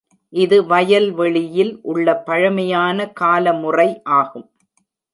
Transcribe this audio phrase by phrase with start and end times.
[0.33, 3.89] இது வயல்வெளியில் உள்ள பழமையான காலமுறை
[4.19, 4.47] ஆகும்.